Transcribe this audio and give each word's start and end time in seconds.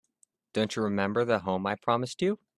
Don't 0.53 0.75
you 0.75 0.81
remember 0.81 1.23
the 1.25 1.37
home 1.37 1.67
I 1.67 1.75
promised 1.75 2.23
you? 2.23 2.39